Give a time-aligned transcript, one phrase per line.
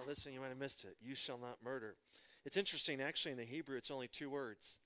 [0.00, 0.96] not listening, you might have missed it.
[1.00, 1.96] You shall not murder.
[2.46, 4.78] It's interesting, actually, in the Hebrew, it's only two words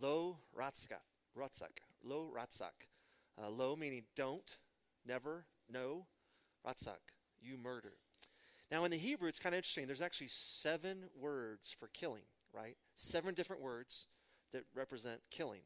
[0.00, 1.06] lo ratzak.
[1.38, 2.88] ratzak lo ratzak.
[3.40, 4.58] Uh, lo meaning don't,
[5.06, 6.06] never, no.
[6.66, 6.98] Ratzak,
[7.40, 7.92] you murder.
[8.70, 9.86] Now, in the Hebrew, it's kind of interesting.
[9.86, 12.76] There's actually seven words for killing, right?
[12.96, 14.08] Seven different words
[14.52, 15.62] that represent killing.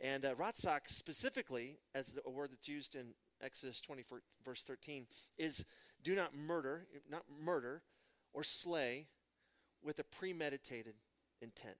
[0.00, 4.04] And uh, ratzak, specifically, as the, a word that's used in Exodus 20,
[4.44, 5.06] verse 13,
[5.38, 5.64] is
[6.02, 7.82] do not murder, not murder
[8.32, 9.06] or slay
[9.82, 10.94] with a premeditated
[11.40, 11.76] intent.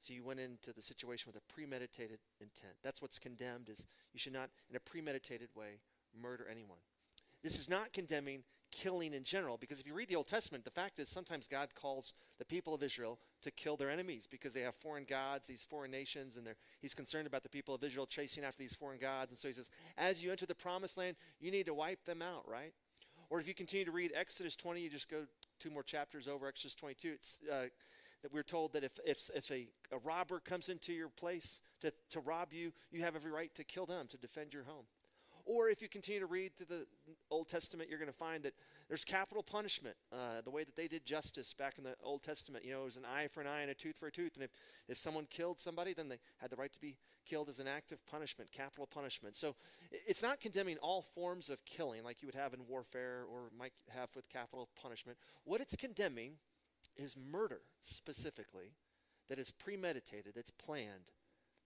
[0.00, 2.74] So you went into the situation with a premeditated intent.
[2.82, 5.80] That's what's condemned is you should not, in a premeditated way,
[6.18, 6.78] murder anyone.
[7.42, 10.70] This is not condemning killing in general, because if you read the Old Testament, the
[10.70, 14.60] fact is sometimes God calls the people of Israel to kill their enemies because they
[14.60, 16.48] have foreign gods, these foreign nations, and
[16.80, 19.32] he's concerned about the people of Israel chasing after these foreign gods.
[19.32, 22.22] And so he says, as you enter the promised land, you need to wipe them
[22.22, 22.72] out, right?
[23.28, 25.24] Or if you continue to read Exodus 20, you just go
[25.60, 27.12] two more chapters over Exodus 22.
[27.14, 27.66] It's uh,
[28.22, 31.92] that we're told that if, if, if a, a robber comes into your place to,
[32.10, 34.84] to rob you, you have every right to kill them to defend your home.
[35.50, 36.86] Or if you continue to read through the
[37.28, 38.54] Old Testament, you're going to find that
[38.86, 39.96] there's capital punishment.
[40.12, 42.84] Uh, the way that they did justice back in the Old Testament, you know, it
[42.84, 44.36] was an eye for an eye and a tooth for a tooth.
[44.36, 44.50] And if,
[44.88, 47.90] if someone killed somebody, then they had the right to be killed as an act
[47.90, 49.34] of punishment, capital punishment.
[49.34, 49.56] So
[49.90, 53.72] it's not condemning all forms of killing like you would have in warfare or might
[53.88, 55.18] have with capital punishment.
[55.42, 56.34] What it's condemning
[56.96, 58.76] is murder specifically
[59.28, 61.10] that is premeditated, that's planned,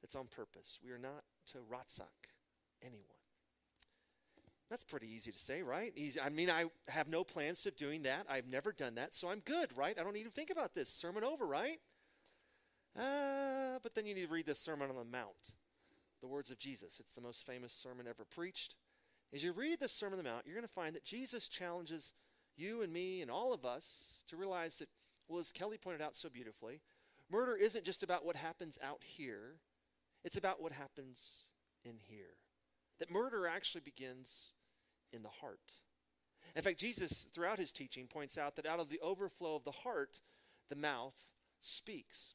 [0.01, 0.79] that's on purpose.
[0.83, 2.33] We are not to ratzak
[2.83, 3.14] anyone.
[4.70, 5.93] That's pretty easy to say, right?
[5.95, 6.20] Easy.
[6.20, 8.27] I mean, I have no plans of doing that.
[8.29, 9.98] I've never done that, so I'm good, right?
[9.98, 10.89] I don't need to think about this.
[10.89, 11.79] Sermon over, right?
[12.98, 15.53] Uh, but then you need to read the Sermon on the Mount,
[16.20, 17.01] the words of Jesus.
[17.01, 18.77] It's the most famous sermon ever preached.
[19.33, 22.15] As you read the Sermon on the Mount, you're going to find that Jesus challenges
[22.57, 24.89] you and me and all of us to realize that
[25.29, 26.81] well, as Kelly pointed out so beautifully,
[27.31, 29.57] murder isn't just about what happens out here,
[30.23, 31.45] it's about what happens
[31.85, 32.36] in here.
[32.99, 34.53] That murder actually begins
[35.13, 35.73] in the heart.
[36.57, 39.73] In fact, Jesus, throughout his teaching, points out that out of the overflow of the
[39.73, 40.21] heart,
[40.69, 41.17] the mouth
[41.61, 42.35] speaks.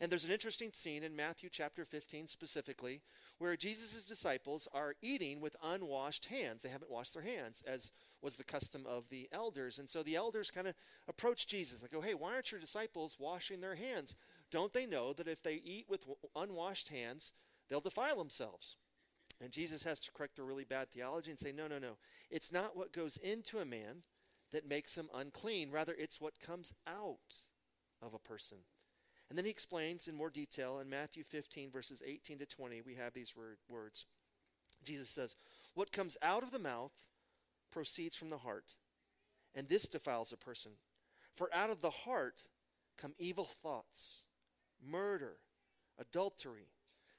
[0.00, 3.02] And there's an interesting scene in Matthew chapter 15 specifically
[3.38, 6.62] where Jesus' disciples are eating with unwashed hands.
[6.62, 7.90] They haven't washed their hands, as
[8.22, 9.78] was the custom of the elders.
[9.78, 10.74] And so the elders kind of
[11.08, 14.14] approach Jesus and go, Hey, why aren't your disciples washing their hands?
[14.50, 17.32] Don't they know that if they eat with unwashed hands,
[17.68, 18.76] they'll defile themselves?
[19.40, 21.96] And Jesus has to correct their really bad theology and say, No, no, no.
[22.30, 24.02] It's not what goes into a man
[24.52, 25.70] that makes him unclean.
[25.70, 27.42] Rather, it's what comes out
[28.00, 28.58] of a person.
[29.28, 32.94] And then he explains in more detail in Matthew 15, verses 18 to 20, we
[32.96, 34.04] have these word, words.
[34.84, 35.36] Jesus says,
[35.74, 36.92] What comes out of the mouth
[37.70, 38.74] proceeds from the heart,
[39.54, 40.72] and this defiles a person.
[41.32, 42.42] For out of the heart
[42.98, 44.22] come evil thoughts,
[44.86, 45.36] murder,
[45.98, 46.68] adultery,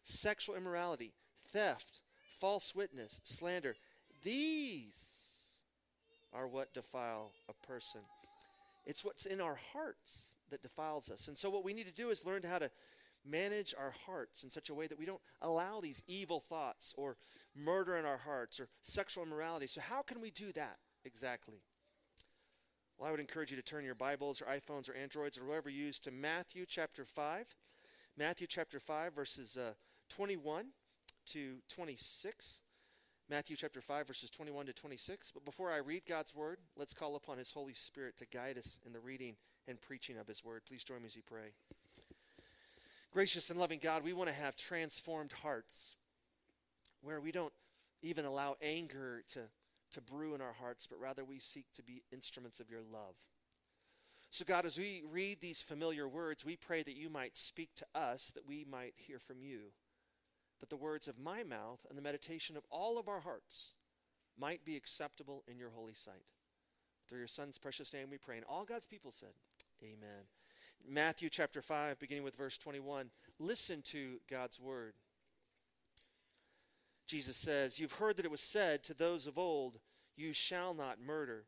[0.03, 1.13] sexual immorality,
[1.53, 3.75] theft, false witness, slander.
[4.23, 5.59] These
[6.33, 8.01] are what defile a person.
[8.85, 11.27] It's what's in our hearts that defiles us.
[11.27, 12.69] And so, what we need to do is learn how to
[13.25, 17.15] manage our hearts in such a way that we don't allow these evil thoughts or
[17.55, 19.67] murder in our hearts or sexual immorality.
[19.67, 21.61] So, how can we do that exactly?
[22.97, 25.69] Well, I would encourage you to turn your Bibles or iPhones or Androids or whatever
[25.69, 27.55] you use to Matthew chapter 5.
[28.17, 29.73] Matthew chapter 5, verses uh,
[30.09, 30.67] 21
[31.27, 32.61] to 26.
[33.29, 35.31] Matthew chapter 5, verses 21 to 26.
[35.31, 38.79] But before I read God's word, let's call upon His Holy Spirit to guide us
[38.85, 39.35] in the reading
[39.67, 40.61] and preaching of His word.
[40.67, 41.53] Please join me as we pray.
[43.11, 45.95] Gracious and loving God, we want to have transformed hearts
[47.01, 47.53] where we don't
[48.01, 49.39] even allow anger to,
[49.91, 53.15] to brew in our hearts, but rather we seek to be instruments of your love.
[54.31, 57.85] So, God, as we read these familiar words, we pray that you might speak to
[57.93, 59.73] us, that we might hear from you,
[60.63, 63.73] that the words of my mouth and the meditation of all of our hearts
[64.39, 66.23] might be acceptable in your holy sight.
[67.05, 68.37] Through your Son's precious name we pray.
[68.37, 69.33] And all God's people said,
[69.83, 70.23] Amen.
[70.87, 73.09] Matthew chapter 5, beginning with verse 21.
[73.39, 74.93] Listen to God's word.
[77.07, 79.79] Jesus says, You've heard that it was said to those of old,
[80.15, 81.43] You shall not murder.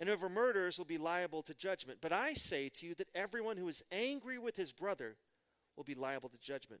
[0.00, 2.00] And whoever murders will be liable to judgment.
[2.02, 5.14] But I say to you that everyone who is angry with his brother
[5.76, 6.80] will be liable to judgment.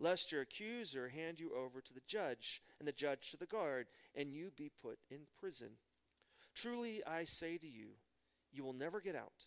[0.00, 3.86] lest your accuser hand you over to the judge, and the judge to the guard,
[4.16, 5.68] and you be put in prison.
[6.54, 7.90] Truly I say to you,
[8.52, 9.46] you will never get out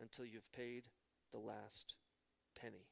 [0.00, 0.84] until you have paid
[1.32, 1.94] the last
[2.60, 2.86] penny.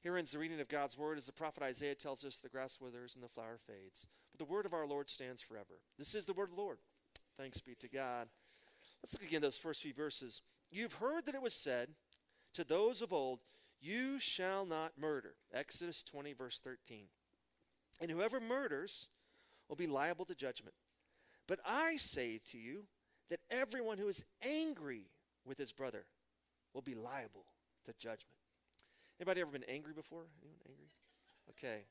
[0.00, 2.80] Here ends the reading of God's word as the prophet Isaiah tells us the grass
[2.80, 4.06] withers and the flower fades.
[4.32, 5.78] But the word of our Lord stands forever.
[5.96, 6.78] This is the word of the Lord.
[7.38, 8.26] Thanks be to God.
[9.02, 10.42] Let's look again those first few verses.
[10.72, 11.90] You've heard that it was said
[12.54, 13.40] to those of old,
[13.82, 15.34] You shall not murder.
[15.52, 17.06] Exodus 20, verse 13.
[18.00, 19.08] And whoever murders
[19.68, 20.74] will be liable to judgment.
[21.48, 22.84] But I say to you
[23.28, 25.06] that everyone who is angry
[25.44, 26.04] with his brother
[26.72, 27.44] will be liable
[27.84, 28.38] to judgment.
[29.20, 30.26] Anybody ever been angry before?
[30.42, 30.88] Anyone angry?
[31.50, 31.84] Okay.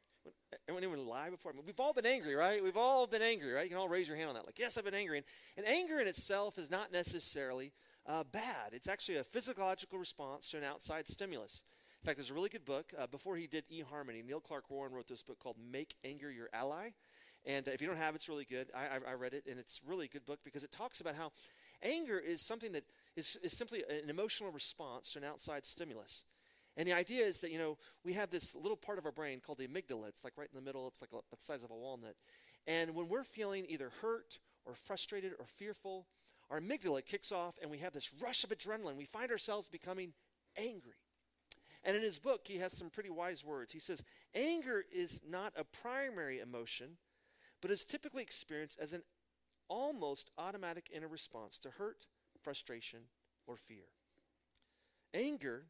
[0.69, 1.51] Anyone, lie before?
[1.51, 2.63] I mean, we've all been angry, right?
[2.63, 3.63] We've all been angry, right?
[3.63, 4.45] You can all raise your hand on that.
[4.45, 5.17] Like, yes, I've been angry.
[5.17, 5.25] And,
[5.57, 7.71] and anger in itself is not necessarily
[8.05, 8.73] uh, bad.
[8.73, 11.63] It's actually a physiological response to an outside stimulus.
[12.01, 12.91] In fact, there's a really good book.
[12.97, 16.49] Uh, before he did eHarmony, Neil Clark Warren wrote this book called Make Anger Your
[16.51, 16.89] Ally.
[17.45, 18.69] And uh, if you don't have it, it's really good.
[18.75, 21.13] I, I, I, read it, and it's really a good book because it talks about
[21.13, 21.31] how
[21.83, 26.23] anger is something that is, is simply an emotional response to an outside stimulus.
[26.75, 29.39] And the idea is that, you know, we have this little part of our brain
[29.39, 30.07] called the amygdala.
[30.07, 32.15] It's like right in the middle, it's like a, the size of a walnut.
[32.65, 36.07] And when we're feeling either hurt or frustrated or fearful,
[36.49, 38.97] our amygdala kicks off and we have this rush of adrenaline.
[38.97, 40.13] We find ourselves becoming
[40.57, 41.00] angry.
[41.83, 43.73] And in his book, he has some pretty wise words.
[43.73, 44.03] He says,
[44.35, 46.97] Anger is not a primary emotion,
[47.61, 49.01] but is typically experienced as an
[49.67, 52.05] almost automatic inner response to hurt,
[52.43, 52.99] frustration,
[53.47, 53.85] or fear.
[55.13, 55.63] Anger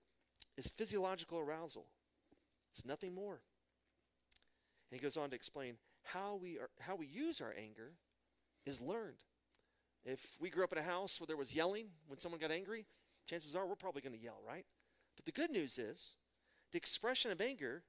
[0.58, 1.86] is physiological arousal.
[2.74, 3.42] It's nothing more.
[4.92, 7.94] And he goes on to explain how we are, how we use our anger
[8.66, 9.24] is learned.
[10.04, 12.86] If we grew up in a house where there was yelling when someone got angry,
[13.25, 14.66] chances are we're probably going to yell, right?
[15.16, 16.16] But the good news is
[16.72, 17.84] the expression of anger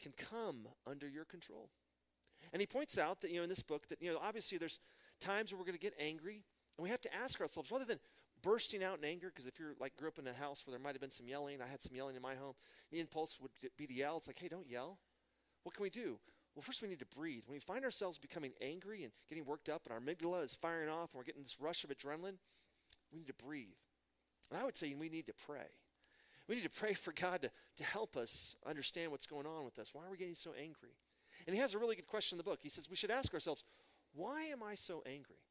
[0.00, 1.70] can come under your control.
[2.52, 4.80] And he points out that, you know, in this book that, you know, obviously there's
[5.20, 6.44] times where we're going to get angry,
[6.76, 7.98] and we have to ask ourselves, rather than
[8.42, 10.82] bursting out in anger, because if you're like grew up in a house where there
[10.82, 12.54] might have been some yelling, I had some yelling in my home,
[12.92, 14.16] the impulse would be to yell.
[14.16, 14.98] It's like, hey, don't yell.
[15.64, 16.18] What can we do?
[16.54, 17.42] Well, first we need to breathe.
[17.46, 20.88] When we find ourselves becoming angry and getting worked up, and our amygdala is firing
[20.88, 22.38] off, and we're getting this rush of adrenaline,
[23.12, 23.66] we need to breathe.
[24.50, 25.66] And I would say we need to pray.
[26.48, 29.78] We need to pray for God to, to help us understand what's going on with
[29.78, 29.90] us.
[29.92, 30.96] Why are we getting so angry?
[31.46, 32.60] And he has a really good question in the book.
[32.62, 33.64] He says we should ask ourselves,
[34.14, 35.42] why am I so angry?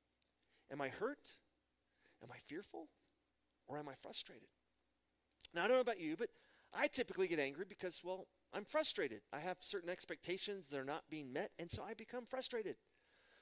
[0.71, 1.29] Am I hurt?
[2.23, 2.87] Am I fearful?
[3.67, 4.47] Or am I frustrated?
[5.53, 6.29] Now, I don't know about you, but
[6.73, 9.21] I typically get angry because, well, I'm frustrated.
[9.31, 12.75] I have certain expectations that are not being met, and so I become frustrated.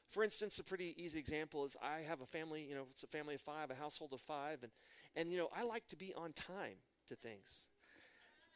[0.10, 3.07] For instance, a pretty easy example is I have a family, you know, it's a
[3.07, 4.72] family of five, a household of five, and,
[5.16, 7.68] and you know, I like to be on time to things.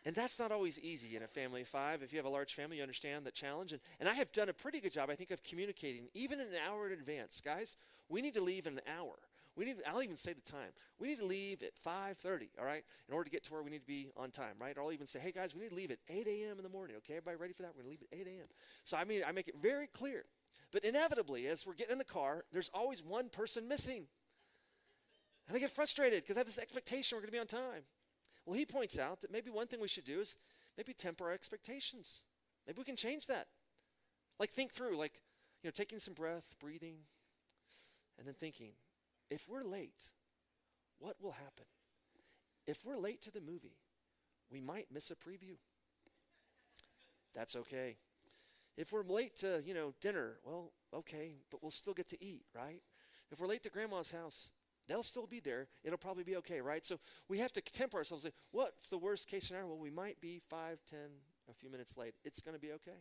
[0.05, 2.01] And that's not always easy in a family of five.
[2.01, 3.73] If you have a large family, you understand that challenge.
[3.73, 6.47] And, and I have done a pretty good job, I think, of communicating, even an
[6.67, 7.41] hour in advance.
[7.41, 7.75] Guys,
[8.07, 9.15] we need to leave in an hour.
[9.57, 10.69] We need, I'll even say the time.
[10.99, 13.71] We need to leave at 5.30, all right, in order to get to where we
[13.71, 14.77] need to be on time, right?
[14.77, 16.57] Or I'll even say, hey, guys, we need to leave at 8 a.m.
[16.57, 17.15] in the morning, okay?
[17.15, 17.71] Everybody ready for that?
[17.75, 18.47] We're going to leave at 8 a.m.
[18.85, 20.23] So, I mean, I make it very clear.
[20.71, 24.05] But inevitably, as we're getting in the car, there's always one person missing.
[25.47, 27.83] And I get frustrated because I have this expectation we're going to be on time.
[28.49, 30.35] Well, he points out that maybe one thing we should do is
[30.75, 32.23] maybe temper our expectations.
[32.65, 33.45] Maybe we can change that.
[34.39, 35.21] Like think through, like,
[35.61, 36.95] you know, taking some breath, breathing,
[38.17, 38.71] and then thinking,
[39.29, 40.05] if we're late,
[40.97, 41.65] what will happen?
[42.65, 43.77] If we're late to the movie,
[44.51, 45.57] we might miss a preview.
[47.35, 47.97] That's okay.
[48.75, 52.45] If we're late to, you know, dinner, well, okay, but we'll still get to eat,
[52.55, 52.81] right?
[53.31, 54.49] If we're late to grandma's house,
[54.89, 55.67] They'll still be there.
[55.83, 56.83] It'll probably be okay, right?
[56.83, 58.23] So we have to temper ourselves.
[58.23, 59.67] Say, what's the worst case scenario?
[59.67, 61.09] Well, we might be five, ten,
[61.47, 62.15] a few minutes late.
[62.25, 62.97] It's going to be okay.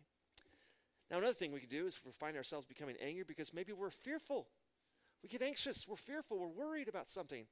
[1.10, 3.88] Now, another thing we can do is we find ourselves becoming angry because maybe we're
[3.88, 4.48] fearful.
[5.22, 5.86] We get anxious.
[5.88, 6.38] We're fearful.
[6.38, 7.46] We're worried about something.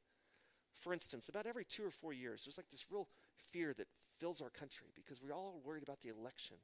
[0.75, 3.09] For instance, about every two or four years, there's like this real
[3.51, 3.87] fear that
[4.19, 6.57] fills our country because we're all worried about the election.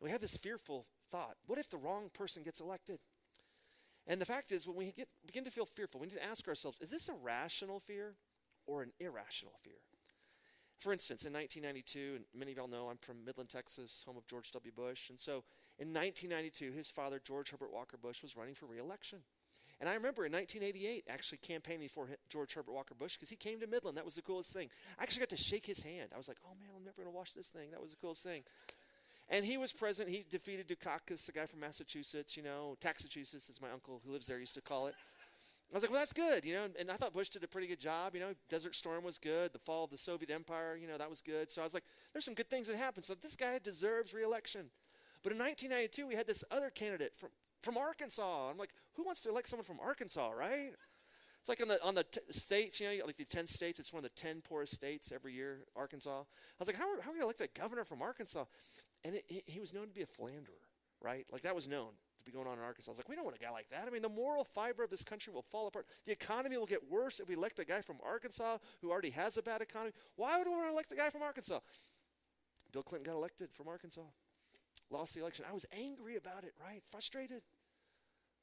[0.00, 2.98] And we have this fearful thought what if the wrong person gets elected?
[4.06, 6.48] And the fact is, when we get, begin to feel fearful, we need to ask
[6.48, 8.14] ourselves is this a rational fear
[8.66, 9.74] or an irrational fear?
[10.78, 14.26] For instance, in 1992, and many of y'all know I'm from Midland, Texas, home of
[14.26, 14.72] George W.
[14.72, 15.10] Bush.
[15.10, 15.44] And so
[15.78, 19.20] in 1992, his father, George Herbert Walker Bush, was running for reelection.
[19.80, 23.60] And I remember in 1988 actually campaigning for George Herbert Walker Bush because he came
[23.60, 23.96] to Midland.
[23.96, 24.70] That was the coolest thing.
[24.98, 26.10] I actually got to shake his hand.
[26.14, 27.70] I was like, oh man, I'm never going to watch this thing.
[27.70, 28.42] That was the coolest thing.
[29.28, 30.14] And he was president.
[30.14, 34.26] He defeated Dukakis, the guy from Massachusetts, you know, Taxachusetts, as my uncle who lives
[34.26, 34.94] there used to call it.
[35.72, 36.64] I was like, well, that's good, you know.
[36.64, 38.14] And, and I thought Bush did a pretty good job.
[38.14, 39.54] You know, Desert Storm was good.
[39.54, 41.50] The fall of the Soviet Empire, you know, that was good.
[41.50, 43.06] So I was like, there's some good things that happened.
[43.06, 44.66] So this guy deserves reelection.
[45.22, 47.30] But in 1992, we had this other candidate from,
[47.62, 48.50] from Arkansas.
[48.50, 50.72] I'm like, who wants to elect someone from Arkansas, right?
[51.42, 53.80] It's like on the on the t- states, you know, like the 10 states.
[53.80, 56.20] It's one of the 10 poorest states every year, Arkansas.
[56.20, 56.24] I
[56.60, 58.44] was like, how, how are we elect a governor from Arkansas?
[59.02, 60.54] And it, he, he was known to be a philanderer,
[61.00, 61.26] right?
[61.32, 62.90] Like that was known to be going on in Arkansas.
[62.90, 63.88] I was like, we don't want a guy like that.
[63.88, 65.86] I mean, the moral fiber of this country will fall apart.
[66.06, 69.36] The economy will get worse if we elect a guy from Arkansas who already has
[69.36, 69.94] a bad economy.
[70.14, 71.58] Why would we want to elect a guy from Arkansas?
[72.72, 74.02] Bill Clinton got elected from Arkansas,
[74.90, 75.44] lost the election.
[75.50, 76.82] I was angry about it, right?
[76.88, 77.42] Frustrated.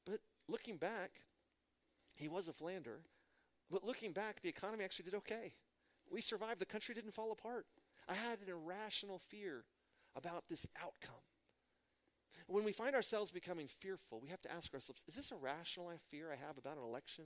[0.04, 1.12] But looking back,
[2.20, 3.02] he was a philanderer.
[3.70, 5.52] But looking back, the economy actually did okay.
[6.10, 6.60] We survived.
[6.60, 7.66] The country didn't fall apart.
[8.08, 9.64] I had an irrational fear
[10.16, 11.22] about this outcome.
[12.46, 15.90] When we find ourselves becoming fearful, we have to ask ourselves is this a rational
[16.10, 17.24] fear I have about an election?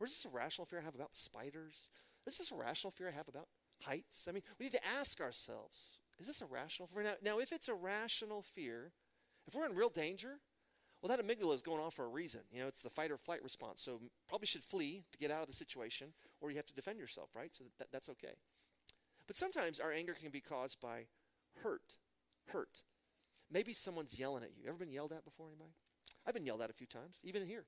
[0.00, 1.88] Or is this a rational fear I have about spiders?
[2.26, 3.48] Is this a rational fear I have about
[3.82, 4.26] heights?
[4.28, 7.02] I mean, we need to ask ourselves is this a rational fear?
[7.04, 8.92] Now, now if it's a rational fear,
[9.46, 10.40] if we're in real danger,
[11.00, 12.40] well, that amygdala is going off for a reason.
[12.52, 13.80] You know, it's the fight or flight response.
[13.82, 16.08] So probably should flee to get out of the situation,
[16.40, 17.50] or you have to defend yourself, right?
[17.52, 18.34] So that, that's okay.
[19.26, 21.04] But sometimes our anger can be caused by
[21.62, 21.94] hurt.
[22.46, 22.82] Hurt.
[23.50, 24.68] Maybe someone's yelling at you.
[24.68, 25.70] Ever been yelled at before, anybody?
[26.26, 27.64] I've been yelled at a few times, even here.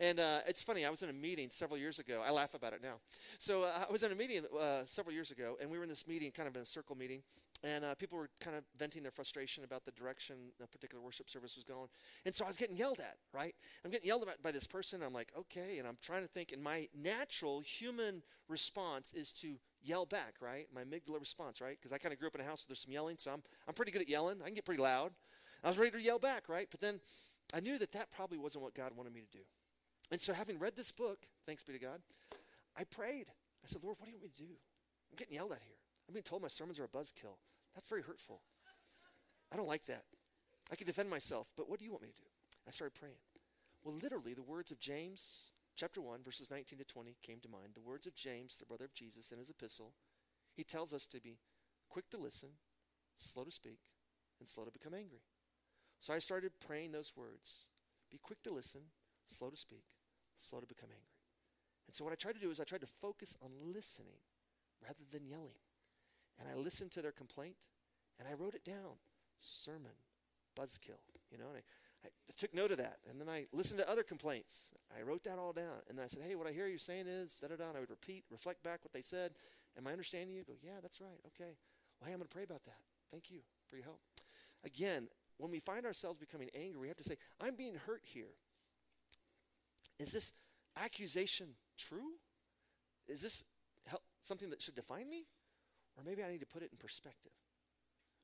[0.00, 2.22] And uh, it's funny, I was in a meeting several years ago.
[2.26, 2.94] I laugh about it now.
[3.38, 5.88] So uh, I was in a meeting uh, several years ago, and we were in
[5.88, 7.22] this meeting, kind of in a circle meeting,
[7.64, 11.30] and uh, people were kind of venting their frustration about the direction a particular worship
[11.30, 11.88] service was going.
[12.26, 13.54] And so I was getting yelled at, right?
[13.84, 15.02] I'm getting yelled at by this person.
[15.02, 15.78] I'm like, okay.
[15.78, 20.66] And I'm trying to think, and my natural human response is to yell back, right?
[20.74, 21.78] My amygdala response, right?
[21.80, 23.42] Because I kind of grew up in a house where there's some yelling, so I'm,
[23.68, 24.38] I'm pretty good at yelling.
[24.42, 25.12] I can get pretty loud.
[25.62, 26.66] I was ready to yell back, right?
[26.70, 27.00] But then
[27.54, 29.44] I knew that that probably wasn't what God wanted me to do.
[30.10, 32.00] And so, having read this book, thanks be to God,
[32.76, 33.26] I prayed.
[33.64, 34.50] I said, Lord, what do you want me to do?
[35.10, 35.76] I'm getting yelled at here.
[36.08, 37.38] I'm being told my sermons are a buzzkill.
[37.74, 38.42] That's very hurtful.
[39.52, 40.04] I don't like that.
[40.70, 42.28] I can defend myself, but what do you want me to do?
[42.66, 43.20] I started praying.
[43.82, 47.72] Well, literally, the words of James chapter 1, verses 19 to 20 came to mind.
[47.74, 49.94] The words of James, the brother of Jesus, in his epistle.
[50.54, 51.38] He tells us to be
[51.88, 52.50] quick to listen,
[53.16, 53.80] slow to speak,
[54.38, 55.22] and slow to become angry.
[56.00, 57.66] So I started praying those words
[58.10, 58.82] be quick to listen,
[59.24, 59.84] slow to speak,
[60.36, 61.16] slow to become angry.
[61.86, 64.20] And so what I tried to do is I tried to focus on listening
[64.82, 65.60] rather than yelling.
[66.38, 67.56] And I listened to their complaint
[68.18, 68.98] and I wrote it down.
[69.38, 69.92] Sermon,
[70.58, 71.62] buzzkill, you know, and
[72.04, 72.98] I, I took note of that.
[73.10, 74.70] And then I listened to other complaints.
[74.96, 75.82] I wrote that all down.
[75.88, 77.76] And then I said, hey, what I hear you saying is, da da da.
[77.76, 79.32] I would repeat, reflect back what they said.
[79.76, 80.44] Am I understanding you?
[80.44, 81.20] Go, yeah, that's right.
[81.28, 81.56] Okay.
[82.00, 82.78] Well, hey, I'm going to pray about that.
[83.10, 84.00] Thank you for your help.
[84.64, 85.08] Again,
[85.38, 88.34] when we find ourselves becoming angry, we have to say, I'm being hurt here.
[89.98, 90.32] Is this
[90.76, 92.12] accusation true?
[93.08, 93.44] Is this
[93.86, 95.24] help, something that should define me?
[95.96, 97.32] Or maybe I need to put it in perspective.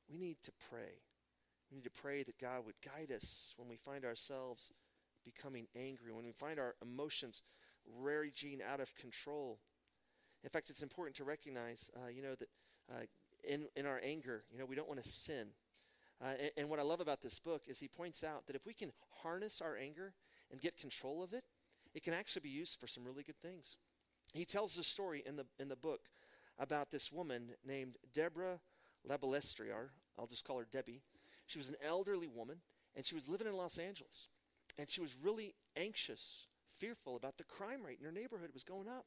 [0.09, 1.01] We need to pray.
[1.69, 4.71] We need to pray that God would guide us when we find ourselves
[5.23, 7.43] becoming angry, when we find our emotions
[8.01, 9.59] raging out of control.
[10.43, 12.49] In fact, it's important to recognize, uh, you know, that
[12.91, 13.03] uh,
[13.47, 15.49] in, in our anger, you know, we don't want to sin.
[16.21, 18.65] Uh, and, and what I love about this book is he points out that if
[18.65, 20.13] we can harness our anger
[20.51, 21.43] and get control of it,
[21.93, 23.77] it can actually be used for some really good things.
[24.33, 26.01] He tells the story in the, in the book
[26.59, 28.59] about this woman named Deborah
[29.07, 29.89] Labalestriar.
[30.17, 31.01] I'll just call her Debbie.
[31.47, 32.57] She was an elderly woman,
[32.95, 34.27] and she was living in Los Angeles.
[34.77, 36.45] And she was really anxious,
[36.77, 39.05] fearful about the crime rate in her neighborhood was going up.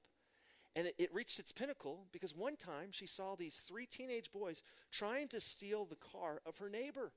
[0.75, 4.63] And it, it, reached its pinnacle because one time she saw these three teenage boys
[4.91, 7.13] trying to steal the car of her neighbor.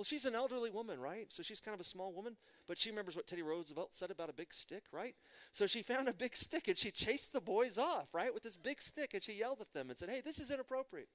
[0.00, 1.30] Well, she's an elderly woman, right?
[1.30, 2.34] So she's kind of a small woman,
[2.66, 5.14] but she remembers what Teddy Roosevelt said about a big stick, right?
[5.52, 8.56] So she found a big stick and she chased the boys off, right, with this
[8.56, 11.10] big stick, and she yelled at them and said, "Hey, this is inappropriate."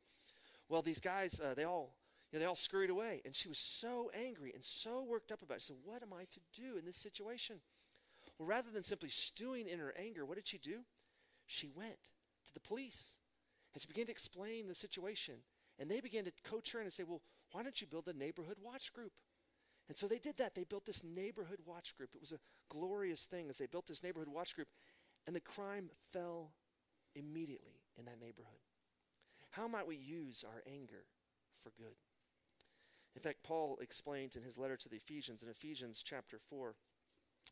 [0.70, 1.96] Well, these guys, uh, they all,
[2.32, 5.42] you know, they all scurried away, and she was so angry and so worked up
[5.42, 5.62] about it.
[5.62, 7.62] She said, "What am I to do in this situation?"
[8.38, 10.82] Well, rather than simply stewing in her anger, what did she do?
[11.48, 11.98] She went
[12.46, 13.16] to the police
[13.74, 15.36] and she began to explain the situation.
[15.80, 17.22] And they began to coach her and say, Well,
[17.56, 19.14] why don't you build a neighborhood watch group?
[19.88, 20.56] And so they did that.
[20.56, 22.10] They built this neighborhood watch group.
[22.14, 24.68] It was a glorious thing as they built this neighborhood watch group,
[25.26, 26.52] and the crime fell
[27.16, 28.60] immediately in that neighborhood.
[29.52, 31.06] How might we use our anger
[31.64, 31.96] for good?
[33.16, 36.76] In fact, Paul explains in his letter to the Ephesians, in Ephesians chapter 4,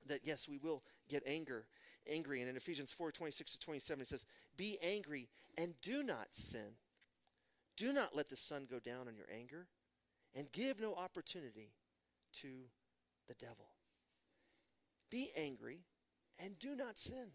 [0.08, 1.66] that yes, we will get anger,
[2.10, 2.42] angry.
[2.42, 4.26] And in Ephesians 4 26 to 27, he says,
[4.58, 6.76] Be angry and do not sin.
[7.78, 9.68] Do not let the sun go down on your anger,
[10.36, 11.72] and give no opportunity
[12.42, 12.48] to
[13.28, 13.68] the devil.
[15.10, 15.80] Be angry
[16.44, 17.28] and do not sin.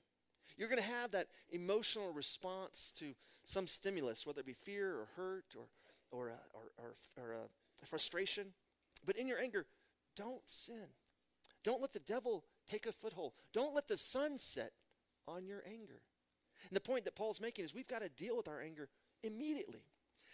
[0.57, 3.15] You're going to have that emotional response to
[3.45, 5.67] some stimulus, whether it be fear or hurt or,
[6.11, 7.47] or, uh, or, or, or uh,
[7.87, 8.49] frustration.
[9.07, 9.67] But in your anger,
[10.17, 10.89] don't sin.
[11.63, 13.33] Don't let the devil take a foothold.
[13.53, 14.73] Don't let the sun set
[15.29, 16.01] on your anger.
[16.69, 18.89] And the point that Paul's making is we've got to deal with our anger
[19.23, 19.85] immediately.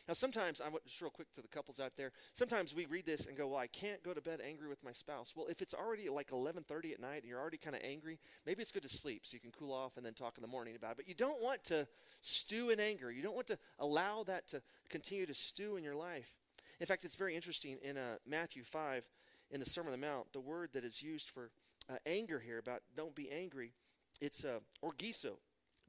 [0.07, 2.13] Now, sometimes, I want just real quick to the couples out there.
[2.35, 4.93] Sometimes we read this and go, "Well, I can't go to bed angry with my
[4.93, 8.19] spouse." Well, if it's already like 11:30 at night and you're already kind of angry,
[8.45, 10.49] maybe it's good to sleep so you can cool off and then talk in the
[10.49, 10.97] morning about it.
[10.99, 11.89] But you don't want to
[12.21, 13.11] stew in anger.
[13.11, 16.37] You don't want to allow that to continue to stew in your life.
[16.81, 19.09] In fact, it's very interesting in uh, Matthew 5,
[19.51, 21.51] in the Sermon on the Mount, the word that is used for
[21.89, 23.73] uh, anger here about don't be angry,
[24.21, 25.39] it's uh, orgiso,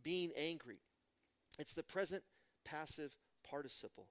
[0.03, 0.79] being angry.
[1.57, 2.23] It's the present
[2.63, 3.15] passive
[3.49, 4.07] participle.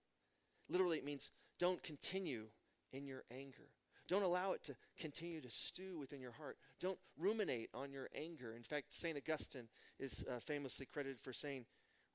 [0.69, 2.47] Literally, it means don't continue
[2.93, 3.69] in your anger.
[4.07, 6.59] Don't allow it to continue to stew within your heart.
[6.79, 8.55] Don't ruminate on your anger.
[8.55, 9.17] In fact, St.
[9.17, 11.65] Augustine is uh, famously credited for saying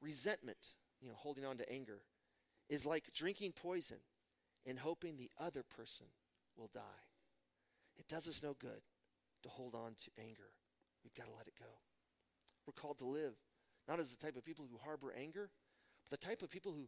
[0.02, 2.02] resentment, you know, holding on to anger,
[2.70, 3.98] is like drinking poison
[4.68, 6.06] and hoping the other person
[6.56, 6.82] will die.
[7.98, 8.82] It does us no good
[9.44, 10.52] to hold on to anger.
[11.04, 11.66] We've got to let it go.
[12.68, 13.34] We're called to live
[13.90, 15.50] not as the type of people who harbor anger,
[16.10, 16.88] but the type of people who,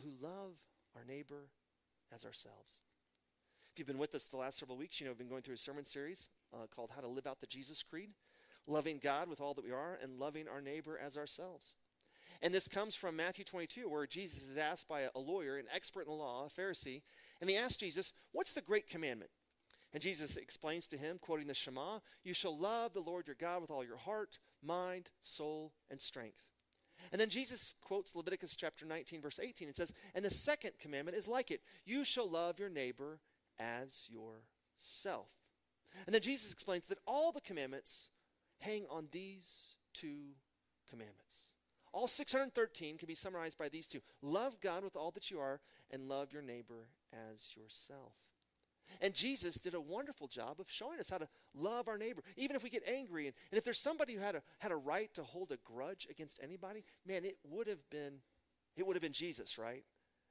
[0.00, 0.58] who love
[0.96, 1.48] our neighbor
[2.14, 2.80] as ourselves.
[3.72, 5.54] If you've been with us the last several weeks, you know, I've been going through
[5.54, 8.10] a sermon series uh, called How to Live Out the Jesus Creed,
[8.66, 11.74] loving God with all that we are and loving our neighbor as ourselves.
[12.42, 16.02] And this comes from Matthew 22, where Jesus is asked by a lawyer, an expert
[16.02, 17.02] in the law, a Pharisee,
[17.40, 19.30] and he asks Jesus, What's the great commandment?
[19.94, 23.60] And Jesus explains to him, quoting the Shema, You shall love the Lord your God
[23.60, 26.42] with all your heart, mind, soul, and strength.
[27.10, 31.16] And then Jesus quotes Leviticus chapter 19, verse 18, and says, And the second commandment
[31.16, 33.18] is like it you shall love your neighbor
[33.58, 35.28] as yourself.
[36.06, 38.10] And then Jesus explains that all the commandments
[38.60, 40.34] hang on these two
[40.88, 41.52] commandments.
[41.92, 45.60] All 613 can be summarized by these two love God with all that you are,
[45.90, 48.14] and love your neighbor as yourself.
[49.00, 52.56] And Jesus did a wonderful job of showing us how to love our neighbor, even
[52.56, 53.26] if we get angry.
[53.26, 56.06] And, and if there's somebody who had a, had a right to hold a grudge
[56.10, 58.14] against anybody, man, it would have been,
[58.76, 59.84] it would have been Jesus, right?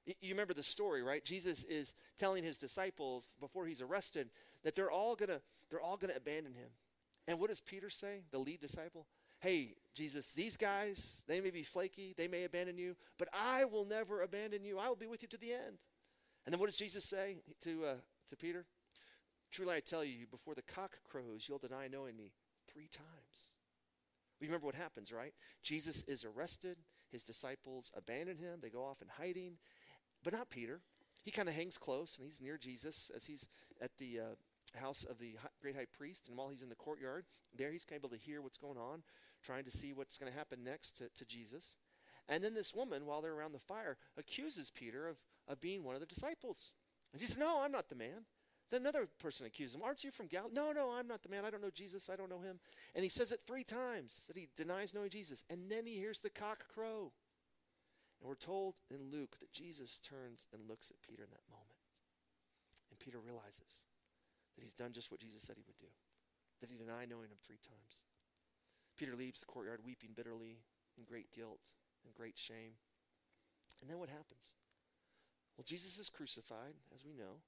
[0.06, 1.24] You remember the story, right?
[1.24, 4.30] Jesus is telling his disciples before he's arrested
[4.64, 6.70] that they're all gonna, they're all gonna abandon him.
[7.28, 9.06] And what does Peter say, the lead disciple?
[9.40, 13.86] Hey, Jesus, these guys, they may be flaky, they may abandon you, but I will
[13.86, 14.80] never abandon you.
[14.80, 15.78] I will be with you to the end.
[16.46, 17.94] And then what does Jesus say to, uh,
[18.32, 18.66] to Peter?
[19.52, 22.32] Truly I tell you, before the cock crows, you'll deny knowing me
[22.68, 23.56] three times.
[24.40, 25.34] We remember what happens, right?
[25.62, 26.78] Jesus is arrested.
[27.12, 28.60] His disciples abandon him.
[28.62, 29.58] They go off in hiding.
[30.24, 30.82] But not Peter.
[31.24, 33.48] He kind of hangs close and he's near Jesus as he's
[33.82, 36.28] at the uh, house of the great high priest.
[36.28, 39.04] And while he's in the courtyard, there he's able to hear what's going on,
[39.44, 41.78] trying to see what's going to happen next to, to Jesus.
[42.28, 45.18] And then this woman, while they're around the fire, accuses Peter of,
[45.48, 46.72] of being one of the disciples.
[47.14, 48.26] And he says, No, I'm not the man.
[48.72, 50.54] Then another person accuses him, Aren't you from Galilee?
[50.56, 51.44] No, no, I'm not the man.
[51.44, 52.10] I don't know Jesus.
[52.10, 52.60] I don't know him.
[52.96, 55.44] And he says it three times that he denies knowing Jesus.
[55.50, 57.12] And then he hears the cock crow.
[58.22, 61.82] And we're told in Luke that Jesus turns and looks at Peter in that moment.
[62.90, 63.84] And Peter realizes
[64.56, 65.92] that he's done just what Jesus said he would do,
[66.62, 68.06] that he denied knowing him three times.
[68.98, 70.60] Peter leaves the courtyard weeping bitterly
[70.98, 71.74] in great guilt
[72.06, 72.78] and great shame.
[73.82, 74.54] And then what happens?
[75.58, 77.42] Well, Jesus is crucified, as we know.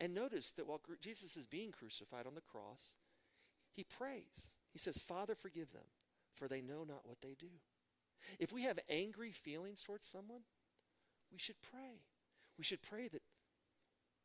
[0.00, 2.96] And notice that while Jesus is being crucified on the cross,
[3.72, 4.54] he prays.
[4.72, 5.84] He says, Father, forgive them,
[6.32, 7.50] for they know not what they do.
[8.38, 10.40] If we have angry feelings towards someone,
[11.32, 12.02] we should pray.
[12.58, 13.22] We should pray that,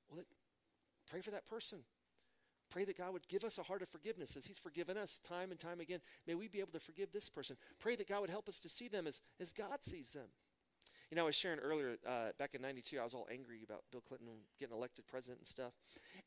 [0.09, 0.27] well, that,
[1.09, 1.79] pray for that person.
[2.69, 5.51] Pray that God would give us a heart of forgiveness as He's forgiven us time
[5.51, 5.99] and time again.
[6.25, 7.57] May we be able to forgive this person.
[7.79, 10.27] Pray that God would help us to see them as, as God sees them.
[11.11, 13.83] You know, I was sharing earlier uh, back in 92, I was all angry about
[13.91, 14.27] Bill Clinton
[14.59, 15.73] getting elected president and stuff.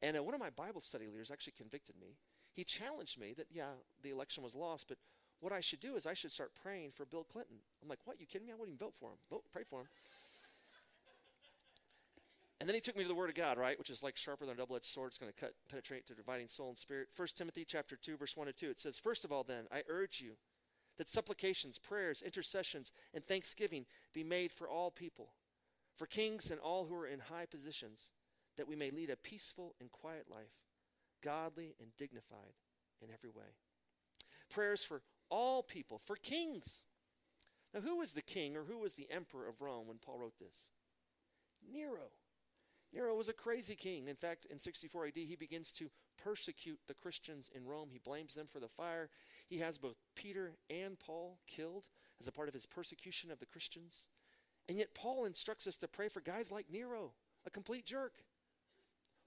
[0.02, 2.16] And uh, one of my Bible study leaders actually convicted me.
[2.54, 4.98] He challenged me that, yeah, the election was lost, but
[5.40, 7.56] what I should do is I should start praying for Bill Clinton.
[7.82, 8.20] I'm like, what?
[8.20, 8.52] You kidding me?
[8.52, 9.18] I wouldn't even vote for him.
[9.30, 9.86] Vote, pray for him.
[12.60, 14.44] And then he took me to the Word of God, right, which is like sharper
[14.44, 15.08] than a double-edged sword.
[15.08, 17.08] It's going to cut, penetrate to dividing soul and spirit.
[17.12, 18.70] First Timothy chapter 2, verse 1 and 2.
[18.70, 20.32] It says, First of all, then, I urge you
[20.98, 25.30] that supplications, prayers, intercessions, and thanksgiving be made for all people,
[25.96, 28.10] for kings and all who are in high positions,
[28.56, 30.52] that we may lead a peaceful and quiet life,
[31.22, 32.54] godly and dignified
[33.00, 33.54] in every way.
[34.50, 36.84] Prayers for all people, for kings.
[37.72, 40.38] Now, who was the king or who was the emperor of Rome when Paul wrote
[40.38, 40.66] this?
[41.70, 42.10] Nero.
[42.92, 44.08] Nero was a crazy king.
[44.08, 47.90] In fact, in 64 AD, he begins to persecute the Christians in Rome.
[47.92, 49.10] He blames them for the fire.
[49.48, 51.84] He has both Peter and Paul killed
[52.20, 54.06] as a part of his persecution of the Christians.
[54.68, 57.12] And yet, Paul instructs us to pray for guys like Nero,
[57.46, 58.12] a complete jerk.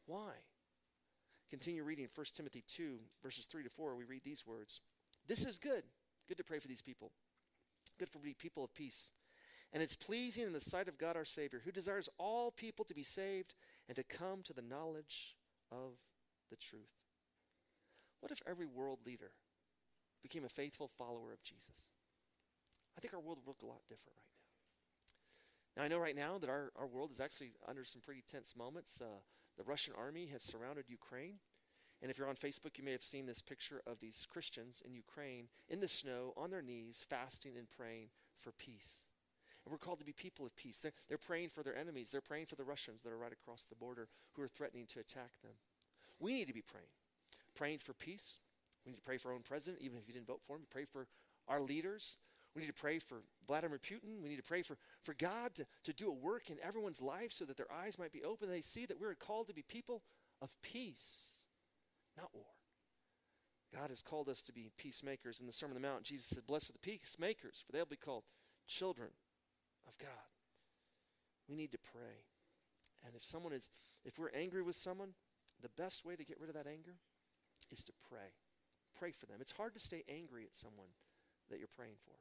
[0.05, 0.34] Why?
[1.49, 3.95] Continue reading 1 Timothy 2, verses 3 to 4.
[3.95, 4.81] We read these words
[5.27, 5.84] This is good.
[6.27, 7.12] Good to pray for these people.
[7.97, 9.12] Good for people of peace.
[9.73, 12.93] And it's pleasing in the sight of God our Savior, who desires all people to
[12.93, 13.55] be saved
[13.88, 15.36] and to come to the knowledge
[15.71, 15.93] of
[16.49, 16.91] the truth.
[18.19, 19.31] What if every world leader
[20.21, 21.88] became a faithful follower of Jesus?
[22.97, 24.41] I think our world would look a lot different right now.
[25.77, 28.55] Now, I know right now that our, our world is actually under some pretty tense
[28.57, 28.99] moments.
[29.01, 29.21] Uh,
[29.57, 31.39] the Russian army has surrounded Ukraine.
[32.01, 34.93] And if you're on Facebook, you may have seen this picture of these Christians in
[34.93, 39.05] Ukraine in the snow, on their knees, fasting and praying for peace.
[39.63, 40.79] And we're called to be people of peace.
[40.79, 42.10] They're, they're praying for their enemies.
[42.12, 44.99] They're praying for the Russians that are right across the border who are threatening to
[44.99, 45.51] attack them.
[46.19, 46.88] We need to be praying.
[47.55, 48.39] Praying for peace.
[48.86, 50.62] We need to pray for our own president, even if you didn't vote for him.
[50.62, 51.08] We pray for
[51.48, 52.17] our leaders.
[52.56, 54.22] We need to pray for Vladimir Putin.
[54.22, 57.32] We need to pray for, for God to, to do a work in everyone's life
[57.32, 58.50] so that their eyes might be open.
[58.50, 60.04] They see that we're called to be people
[60.41, 61.46] of peace,
[62.17, 62.46] not war.
[63.74, 65.39] God has called us to be peacemakers.
[65.39, 67.96] In the Sermon on the Mount, Jesus said, Blessed are the peacemakers, for they'll be
[67.96, 68.24] called
[68.67, 69.10] children
[69.88, 70.10] of God.
[71.48, 72.26] We need to pray.
[73.06, 73.70] And if someone is,
[74.04, 75.13] if we're angry with someone,
[75.62, 76.96] the best way to get rid of that anger
[77.72, 78.34] is to pray.
[79.02, 79.38] Pray for them.
[79.42, 80.94] It's hard to stay angry at someone
[81.50, 82.14] that you're praying for.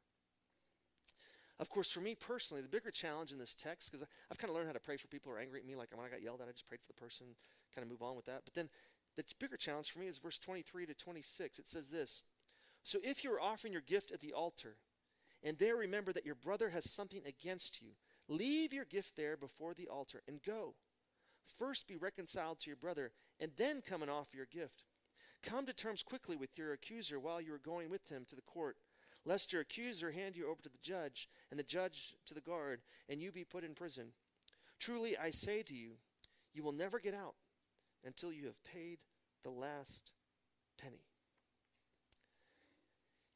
[1.59, 4.57] Of course, for me personally, the bigger challenge in this text, because I've kind of
[4.57, 6.23] learned how to pray for people who are angry at me, like when I got
[6.23, 7.27] yelled at, I just prayed for the person,
[7.75, 8.47] kind of move on with that.
[8.47, 8.71] But then
[9.19, 11.59] the bigger challenge for me is verse 23 to 26.
[11.59, 12.23] It says this
[12.83, 14.77] So if you are offering your gift at the altar,
[15.43, 17.91] and there remember that your brother has something against you,
[18.27, 20.77] leave your gift there before the altar and go.
[21.59, 24.85] First be reconciled to your brother, and then come and offer your gift.
[25.43, 28.43] Come to terms quickly with your accuser while you are going with him to the
[28.43, 28.77] court,
[29.25, 32.81] lest your accuser hand you over to the judge, and the judge to the guard,
[33.09, 34.13] and you be put in prison.
[34.79, 35.93] Truly I say to you,
[36.53, 37.35] you will never get out
[38.05, 38.99] until you have paid
[39.43, 40.13] the last
[40.81, 41.05] penny.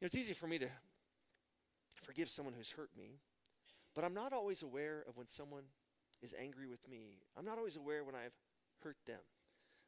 [0.00, 0.68] You know, it's easy for me to
[2.02, 3.20] forgive someone who's hurt me,
[3.94, 5.64] but I'm not always aware of when someone
[6.22, 7.20] is angry with me.
[7.36, 8.34] I'm not always aware when I've
[8.82, 9.20] hurt them.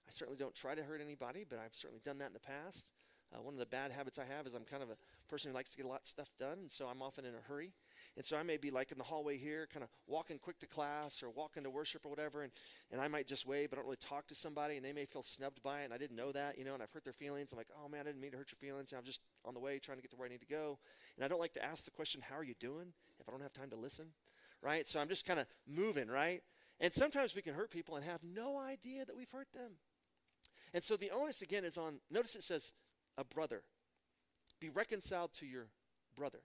[0.08, 2.92] I certainly don't try to hurt anybody, but I've certainly done that in the past.
[3.34, 4.96] Uh, one of the bad habits I have is I'm kind of a
[5.28, 7.34] person who likes to get a lot of stuff done, and so I'm often in
[7.34, 7.72] a hurry.
[8.16, 10.66] And so I may be like in the hallway here, kind of walking quick to
[10.66, 12.52] class or walking to worship or whatever, and,
[12.92, 15.04] and I might just wave, but I don't really talk to somebody, and they may
[15.04, 17.12] feel snubbed by it, and I didn't know that, you know, and I've hurt their
[17.12, 17.50] feelings.
[17.50, 18.94] I'm like, oh man, I didn't mean to hurt your feelings.
[18.96, 20.78] I'm just on the way trying to get to where I need to go.
[21.16, 23.42] And I don't like to ask the question, how are you doing, if I don't
[23.42, 24.06] have time to listen,
[24.62, 24.86] right?
[24.88, 26.42] So I'm just kind of moving, right?
[26.80, 29.72] And sometimes we can hurt people and have no idea that we've hurt them.
[30.74, 32.72] And so the onus again is on, notice it says,
[33.16, 33.62] a brother.
[34.60, 35.68] Be reconciled to your
[36.14, 36.40] brother.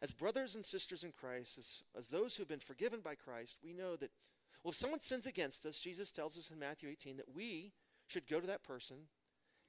[0.00, 3.58] As brothers and sisters in Christ, as, as those who have been forgiven by Christ,
[3.62, 4.10] we know that,
[4.64, 7.72] well, if someone sins against us, Jesus tells us in Matthew 18 that we
[8.06, 8.96] should go to that person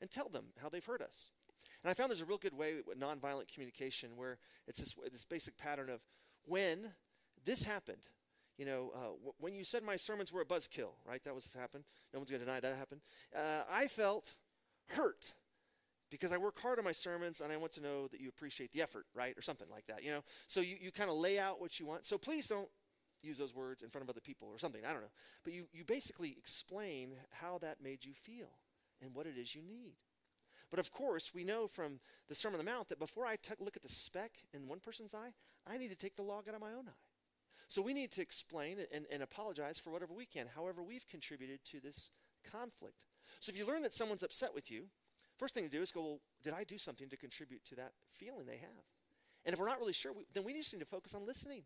[0.02, 1.32] and tell them how they've hurt us.
[1.84, 5.26] And I found there's a real good way with nonviolent communication where it's this, this
[5.26, 6.02] basic pattern of
[6.46, 6.94] when
[7.46, 8.08] this happened,
[8.58, 11.24] you know, uh, w- when you said my sermons were a buzzkill, right?
[11.24, 11.84] That was happened.
[12.14, 13.02] No one's going to deny that happened.
[13.36, 14.34] Uh, I felt
[14.90, 15.34] hurt
[16.12, 18.72] because I work hard on my sermons and I want to know that you appreciate
[18.72, 19.36] the effort, right?
[19.38, 20.22] Or something like that, you know?
[20.48, 22.06] So you, you kind of lay out what you want.
[22.06, 22.70] So please don't
[23.24, 24.82] use those words in front of other people or something.
[24.86, 25.12] I don't know.
[25.44, 28.50] But you, you basically explain how that made you feel
[29.02, 29.96] and what it is you need.
[30.70, 33.54] But of course, we know from the Sermon on the Mount that before I t-
[33.60, 35.34] look at the speck in one person's eye,
[35.68, 37.13] I need to take the log out of my own eye.
[37.68, 41.60] So we need to explain and, and apologize for whatever we can, however we've contributed
[41.72, 42.12] to this
[42.52, 43.06] conflict.
[43.40, 44.86] So if you learn that someone's upset with you,
[45.38, 47.94] first thing to do is go, well, did I do something to contribute to that
[48.10, 48.86] feeling they have?
[49.46, 51.64] And if we're not really sure, we, then we just need to focus on listening.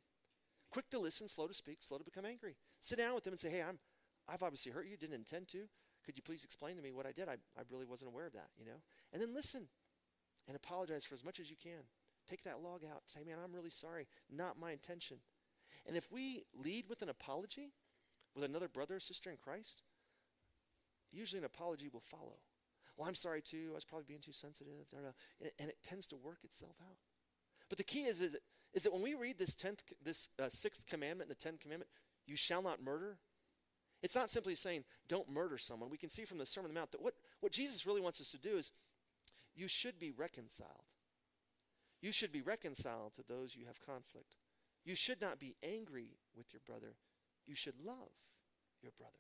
[0.72, 2.56] Quick to listen, slow to speak, slow to become angry.
[2.80, 3.80] Sit down with them and say, hey, I'm,
[4.28, 5.68] I've obviously hurt you, didn't intend to.
[6.06, 7.28] Could you please explain to me what I did?
[7.28, 8.80] I, I really wasn't aware of that, you know?
[9.14, 9.68] And then listen
[10.48, 11.84] and apologize for as much as you can.
[12.28, 13.04] Take that log out.
[13.08, 14.08] Say, man, I'm really sorry.
[14.30, 15.18] Not my intention.
[15.88, 17.72] And if we lead with an apology
[18.36, 19.82] with another brother or sister in Christ,
[21.12, 22.40] usually an apology will follow.
[22.98, 23.70] Well, I'm sorry too.
[23.72, 24.74] I was probably being too sensitive.
[25.60, 26.98] And, it tends to work itself out.
[27.70, 28.42] But the key is, is, that,
[28.74, 31.90] is that when we read this, tenth, this uh, sixth commandment, and the tenth commandment,
[32.26, 33.18] you shall not murder,
[34.04, 35.90] it's not simply saying don't murder someone.
[35.90, 38.22] We can see from the Sermon on the Mount that what, what Jesus really wants
[38.22, 38.72] us to do is
[39.56, 40.72] you should be reconciled.
[42.02, 44.36] You should be reconciled to those you have conflict.
[44.88, 46.96] You should not be angry with your brother.
[47.46, 48.14] You should love
[48.82, 49.20] your brother.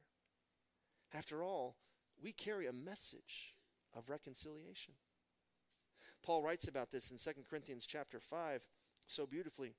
[1.14, 1.76] After all,
[2.24, 3.54] we carry a message
[3.94, 4.94] of reconciliation.
[6.24, 8.66] Paul writes about this in 2 Corinthians chapter 5
[9.08, 9.76] so beautifully.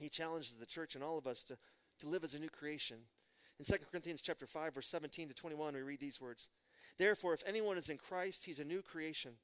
[0.00, 1.58] He challenges the church and all of us to,
[2.00, 2.96] to live as a new creation.
[3.60, 6.48] In 2 Corinthians chapter 5 verse 17 to 21 we read these words.
[6.98, 9.34] Therefore if anyone is in Christ he's a new creation.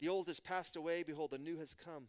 [0.00, 2.08] The old has passed away behold the new has come.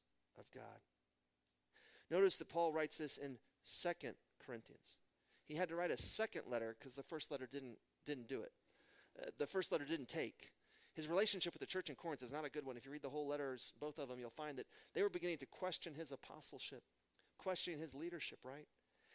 [0.37, 0.81] of God.
[2.09, 4.15] Notice that Paul writes this in Second
[4.45, 4.97] Corinthians.
[5.45, 8.51] He had to write a second letter because the first letter didn't, didn't do it.
[9.21, 10.51] Uh, the first letter didn't take.
[10.93, 12.75] His relationship with the church in Corinth is not a good one.
[12.75, 15.37] If you read the whole letters, both of them, you'll find that they were beginning
[15.37, 16.83] to question his apostleship,
[17.37, 18.67] questioning his leadership, right?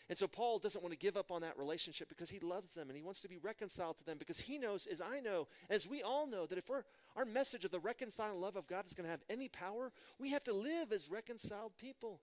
[0.08, 2.88] And so Paul doesn't want to give up on that relationship because he loves them
[2.88, 5.88] and he wants to be reconciled to them because he knows, as I know, as
[5.88, 9.04] we all know, that if our message of the reconciling love of God is going
[9.04, 9.90] to have any power,
[10.20, 12.20] we have to live as reconciled people,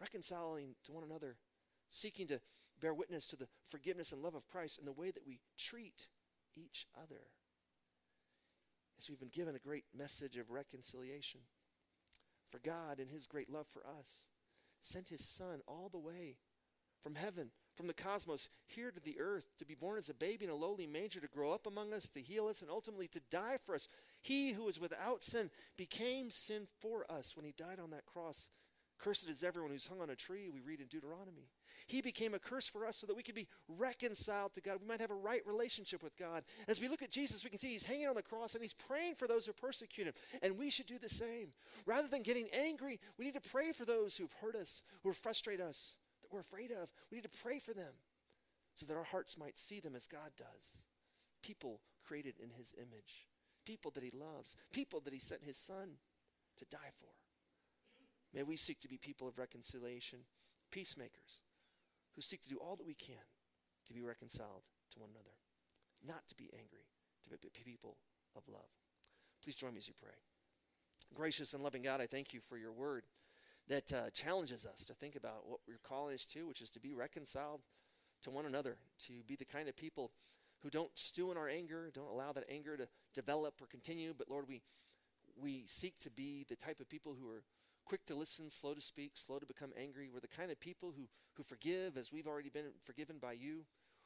[0.00, 1.36] reconciling to one another,
[1.90, 2.40] seeking to
[2.80, 6.08] bear witness to the forgiveness and love of Christ in the way that we treat
[6.56, 7.20] each other.
[8.98, 11.40] As we've been given a great message of reconciliation.
[12.48, 14.28] For God, in His great love for us,
[14.80, 16.36] sent His Son all the way
[17.02, 20.44] from heaven, from the cosmos, here to the earth, to be born as a baby
[20.44, 23.20] in a lowly manger, to grow up among us, to heal us, and ultimately to
[23.30, 23.88] die for us.
[24.20, 28.48] He who is without sin became sin for us when He died on that cross.
[28.98, 31.50] Cursed is everyone who's hung on a tree, we read in Deuteronomy.
[31.86, 34.78] He became a curse for us so that we could be reconciled to God.
[34.80, 36.44] We might have a right relationship with God.
[36.68, 38.74] As we look at Jesus, we can see he's hanging on the cross and he's
[38.74, 40.14] praying for those who persecute him.
[40.42, 41.48] And we should do the same.
[41.84, 45.60] Rather than getting angry, we need to pray for those who've hurt us, who frustrate
[45.60, 45.96] us,
[46.32, 46.92] we're afraid of.
[47.10, 47.92] We need to pray for them
[48.74, 50.76] so that our hearts might see them as God does.
[51.42, 53.26] People created in his image,
[53.66, 55.98] people that he loves, people that he sent his son
[56.58, 57.10] to die for.
[58.34, 60.20] May we seek to be people of reconciliation,
[60.70, 61.42] peacemakers
[62.14, 63.14] who seek to do all that we can
[63.86, 65.36] to be reconciled to one another,
[66.06, 66.86] not to be angry,
[67.24, 67.96] to be people
[68.36, 68.70] of love.
[69.42, 70.14] Please join me as you pray.
[71.14, 73.04] Gracious and loving God, I thank you for your word
[73.68, 76.80] that uh, challenges us to think about what we're calling us to, which is to
[76.80, 77.60] be reconciled
[78.22, 80.12] to one another, to be the kind of people
[80.62, 84.28] who don't stew in our anger, don't allow that anger to develop or continue, but
[84.30, 84.62] Lord, we
[85.40, 87.42] we seek to be the type of people who are
[87.84, 90.08] quick to listen, slow to speak, slow to become angry.
[90.12, 93.64] We're the kind of people who, who forgive as we've already been forgiven by you.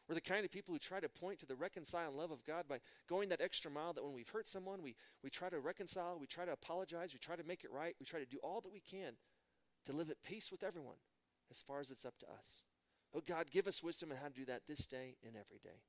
[0.09, 2.66] We're the kind of people who try to point to the reconciling love of God
[2.69, 6.16] by going that extra mile that when we've hurt someone, we, we try to reconcile,
[6.19, 8.61] we try to apologize, we try to make it right, we try to do all
[8.61, 9.14] that we can
[9.87, 10.96] to live at peace with everyone
[11.51, 12.62] as far as it's up to us.
[13.14, 15.81] Oh God, give us wisdom on how to do that this day and every day.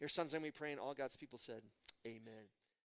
[0.00, 1.62] Your son's name we pray, and all God's people said,
[2.06, 2.50] Amen.